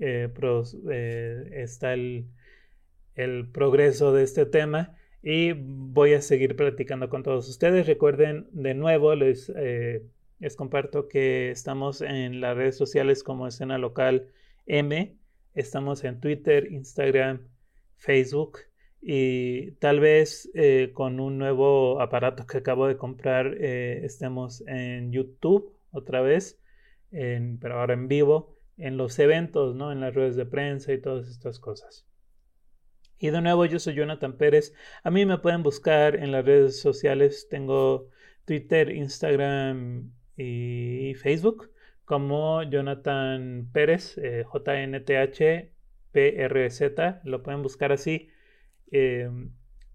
eh, 0.00 0.28
eh, 0.90 1.50
está 1.54 1.94
el, 1.94 2.26
progreso 3.52 4.12
de 4.12 4.24
este 4.24 4.46
tema 4.46 4.96
y 5.22 5.52
voy 5.52 6.14
a 6.14 6.22
seguir 6.22 6.56
platicando 6.56 7.08
con 7.08 7.22
todos 7.22 7.48
ustedes. 7.48 7.86
Recuerden 7.86 8.48
de 8.50 8.74
nuevo, 8.74 9.14
les, 9.14 9.52
eh, 9.54 10.02
les 10.40 10.56
comparto 10.56 11.06
que 11.06 11.50
estamos 11.52 12.00
en 12.00 12.40
las 12.40 12.56
redes 12.56 12.76
sociales 12.76 13.22
como 13.22 13.46
escena 13.46 13.78
local 13.78 14.26
M. 14.66 15.16
Estamos 15.54 16.02
en 16.02 16.18
Twitter, 16.18 16.66
Instagram, 16.72 17.46
Facebook 17.96 18.58
y 19.02 19.72
tal 19.72 20.00
vez 20.00 20.50
eh, 20.54 20.92
con 20.94 21.20
un 21.20 21.36
nuevo 21.36 22.00
aparato 22.00 22.46
que 22.46 22.58
acabo 22.58 22.86
de 22.86 22.96
comprar 22.96 23.56
eh, 23.58 24.04
estemos 24.04 24.62
en 24.66 25.12
YouTube 25.12 25.76
otra 25.90 26.22
vez, 26.22 26.58
pero 27.10 27.80
ahora 27.80 27.92
en 27.94 28.08
vivo, 28.08 28.56
en 28.78 28.96
los 28.96 29.18
eventos, 29.18 29.74
¿no? 29.74 29.92
en 29.92 30.00
las 30.00 30.14
redes 30.14 30.36
de 30.36 30.46
prensa 30.46 30.92
y 30.92 31.00
todas 31.00 31.28
estas 31.28 31.58
cosas. 31.58 32.06
Y 33.18 33.30
de 33.30 33.40
nuevo, 33.40 33.64
yo 33.66 33.78
soy 33.78 33.94
Jonathan 33.94 34.36
Pérez. 34.36 34.74
A 35.04 35.10
mí 35.12 35.24
me 35.26 35.38
pueden 35.38 35.62
buscar 35.62 36.16
en 36.16 36.32
las 36.32 36.44
redes 36.44 36.80
sociales. 36.80 37.46
Tengo 37.48 38.08
Twitter, 38.44 38.90
Instagram 38.90 40.10
y 40.36 41.14
Facebook 41.14 41.70
como 42.04 42.64
Jonathan 42.64 43.70
Pérez, 43.72 44.18
eh, 44.18 44.42
J-N-T-H-P-R-Z. 44.44 45.70
Lo 47.22 47.44
pueden 47.44 47.62
buscar 47.62 47.92
así. 47.92 48.28
Em, 48.92 49.52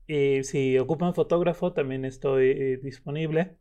y 0.07 0.43
si 0.43 0.77
ocupan 0.79 1.13
fotógrafo, 1.13 1.73
también 1.73 2.03
estoy 2.05 2.49
eh, 2.51 2.79
disponible. 2.83 3.57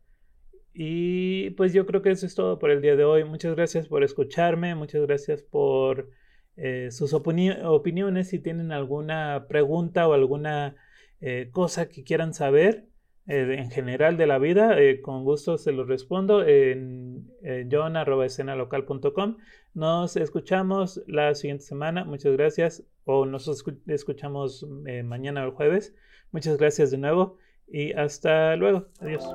Y 0.73 1.51
pues 1.51 1.73
yo 1.73 1.85
creo 1.85 2.01
que 2.01 2.11
eso 2.11 2.25
es 2.25 2.35
todo 2.35 2.59
por 2.59 2.71
el 2.71 2.81
día 2.81 2.95
de 2.95 3.03
hoy. 3.05 3.23
Muchas 3.23 3.55
gracias 3.55 3.87
por 3.87 4.03
escucharme, 4.03 4.75
muchas 4.75 5.01
gracias 5.03 5.41
por 5.41 6.09
eh, 6.55 6.89
sus 6.91 7.13
opiniones, 7.13 8.29
si 8.29 8.39
tienen 8.39 8.71
alguna 8.71 9.45
pregunta 9.47 10.07
o 10.07 10.13
alguna 10.13 10.75
eh, 11.21 11.49
cosa 11.51 11.89
que 11.89 12.03
quieran 12.03 12.33
saber 12.33 12.87
en 13.27 13.69
general 13.71 14.17
de 14.17 14.25
la 14.25 14.39
vida, 14.39 14.77
con 15.01 15.23
gusto 15.23 15.57
se 15.57 15.71
los 15.71 15.87
respondo 15.87 16.43
en 16.45 17.27
john.escenalocal.com. 17.69 19.37
Nos 19.73 20.15
escuchamos 20.15 21.03
la 21.07 21.35
siguiente 21.35 21.65
semana. 21.65 22.05
Muchas 22.05 22.33
gracias. 22.33 22.83
O 23.05 23.25
nos 23.25 23.47
escuchamos 23.87 24.65
mañana 25.03 25.43
o 25.43 25.45
el 25.45 25.51
jueves. 25.51 25.93
Muchas 26.31 26.57
gracias 26.57 26.91
de 26.91 26.97
nuevo 26.97 27.37
y 27.67 27.93
hasta 27.93 28.55
luego. 28.55 28.87
Adiós. 28.99 29.29